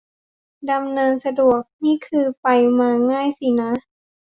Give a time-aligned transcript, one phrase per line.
[0.71, 2.47] ดำเนินสะดวก นี่คือไป
[2.79, 3.71] มาง่ายสินะ